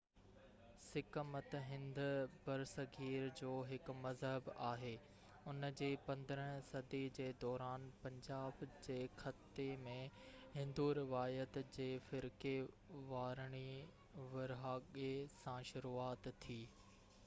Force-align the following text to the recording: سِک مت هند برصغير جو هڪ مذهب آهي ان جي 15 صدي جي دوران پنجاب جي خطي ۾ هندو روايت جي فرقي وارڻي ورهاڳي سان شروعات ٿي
سِک 0.83 1.17
مت 1.31 1.51
هند 1.71 1.97
برصغير 2.45 3.25
جو 3.39 3.51
هڪ 3.71 3.93
مذهب 4.05 4.47
آهي 4.69 4.93
ان 5.51 5.67
جي 5.81 5.89
15 6.07 6.47
صدي 6.71 7.01
جي 7.19 7.27
دوران 7.45 7.85
پنجاب 8.07 8.65
جي 8.89 8.97
خطي 9.21 9.67
۾ 9.85 9.95
هندو 10.57 10.89
روايت 11.01 11.61
جي 11.79 11.89
فرقي 12.09 12.57
وارڻي 13.13 13.67
ورهاڳي 14.35 15.15
سان 15.39 15.73
شروعات 15.75 16.33
ٿي 16.47 16.61